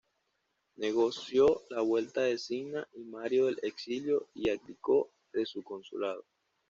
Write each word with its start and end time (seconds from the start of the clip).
Negoció 0.77 1.61
la 1.69 1.81
vuelta 1.81 2.21
de 2.21 2.39
Cinna 2.39 2.87
y 2.95 3.03
Mario 3.03 3.45
del 3.45 3.59
exilio 3.61 4.29
y 4.33 4.49
abdicó 4.49 5.11
de 5.31 5.45
su 5.45 5.61
consulado. 5.61 6.23